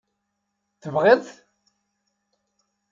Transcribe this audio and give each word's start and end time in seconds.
Tebɣiḍ-t? 0.81 1.27